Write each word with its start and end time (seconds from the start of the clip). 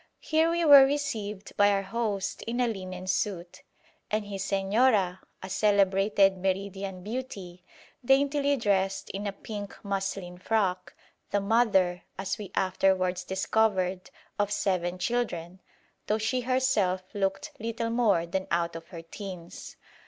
Here 0.19 0.49
we 0.49 0.65
were 0.65 0.83
received 0.83 1.55
by 1.57 1.69
our 1.69 1.83
host 1.83 2.41
in 2.47 2.59
a 2.59 2.67
linen 2.67 3.05
suit, 3.05 3.61
and 4.09 4.25
his 4.25 4.41
Señora, 4.43 5.19
a 5.43 5.47
celebrated 5.47 6.37
Meridian 6.39 7.03
beauty, 7.03 7.63
daintily 8.03 8.57
dressed 8.57 9.11
in 9.11 9.27
a 9.27 9.31
pink 9.31 9.77
muslin 9.85 10.39
frock, 10.39 10.95
the 11.29 11.39
mother, 11.39 12.01
as 12.17 12.39
we 12.39 12.49
afterwards 12.55 13.23
discovered, 13.23 14.09
of 14.39 14.49
seven 14.51 14.97
children, 14.97 15.61
though 16.07 16.17
she 16.17 16.41
herself 16.41 17.03
looked 17.13 17.51
little 17.59 17.91
more 17.91 18.25
than 18.25 18.47
out 18.49 18.75
of 18.75 18.87
her 18.87 19.03
teens. 19.03 19.75